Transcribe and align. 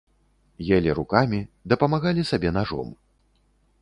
Елі 0.77 0.95
рукамі, 0.99 1.39
дапамагалі 1.73 2.25
сабе 2.31 2.49
нажом. 2.59 2.87